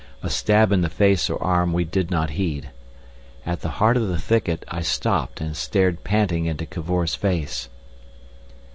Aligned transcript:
A 0.23 0.31
stab 0.31 0.71
in 0.71 0.81
the 0.81 0.89
face 0.89 1.29
or 1.29 1.37
arm 1.43 1.73
we 1.73 1.83
did 1.83 2.09
not 2.09 2.31
heed. 2.31 2.71
At 3.45 3.61
the 3.61 3.69
heart 3.77 3.97
of 3.97 4.07
the 4.07 4.17
thicket 4.17 4.65
I 4.67 4.81
stopped, 4.81 5.39
and 5.39 5.55
stared 5.55 6.03
panting 6.03 6.45
into 6.47 6.65
Cavor's 6.65 7.13
face. 7.13 7.69